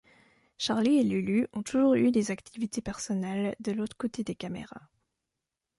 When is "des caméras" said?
4.23-4.81